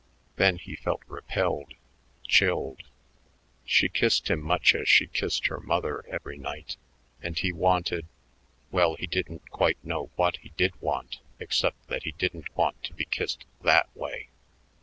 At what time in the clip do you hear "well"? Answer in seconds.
8.71-8.95